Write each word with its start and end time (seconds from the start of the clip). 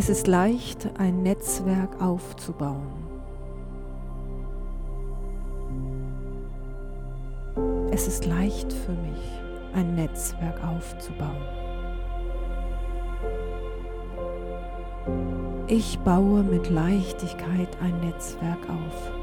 Es 0.00 0.08
ist 0.08 0.28
leicht, 0.28 0.88
ein 0.96 1.24
Netzwerk 1.24 2.00
aufzubauen. 2.00 2.86
Es 7.90 8.06
ist 8.06 8.24
leicht 8.24 8.72
für 8.72 8.92
mich, 8.92 9.18
ein 9.74 9.96
Netzwerk 9.96 10.62
aufzubauen. 10.62 11.42
Ich 15.66 15.98
baue 15.98 16.44
mit 16.44 16.70
Leichtigkeit 16.70 17.76
ein 17.82 17.98
Netzwerk 17.98 18.70
auf. 18.70 19.17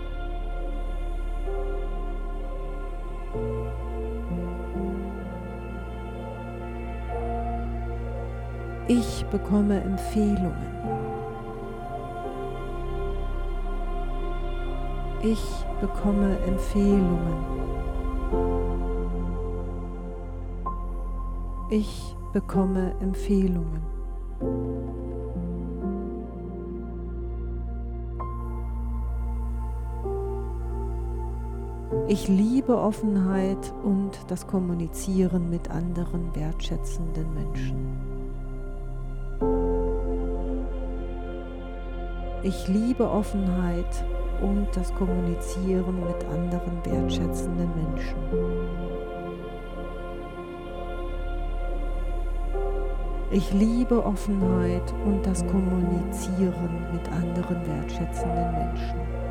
Ich 8.88 9.26
bekomme 9.32 9.82
Empfehlungen. 9.82 10.76
Ich 15.24 15.42
bekomme 15.82 16.38
Empfehlungen. 16.46 17.34
Ich 21.72 22.16
bekomme 22.32 22.94
Empfehlungen. 23.02 23.82
Ich 32.08 32.28
liebe 32.28 32.78
Offenheit 32.78 33.74
und 33.84 34.12
das 34.28 34.46
Kommunizieren 34.46 35.50
mit 35.50 35.72
anderen 35.72 36.36
wertschätzenden 36.36 37.34
Menschen. 37.34 38.15
Ich 42.44 42.68
liebe 42.68 43.10
Offenheit 43.10 44.06
und 44.42 44.68
das 44.76 44.94
Kommunizieren 44.94 46.00
mit 46.06 46.24
anderen 46.26 46.86
wertschätzenden 46.86 47.70
Menschen. 47.76 48.16
Ich 53.32 53.52
liebe 53.52 54.06
Offenheit 54.06 54.94
und 55.06 55.26
das 55.26 55.46
Kommunizieren 55.48 56.86
mit 56.94 57.12
anderen 57.12 57.66
wertschätzenden 57.66 58.52
Menschen. 58.52 59.25